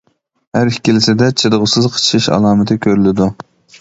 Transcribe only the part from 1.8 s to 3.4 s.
قىچىشىش ئالامىتى كۆرۈلىدۇ.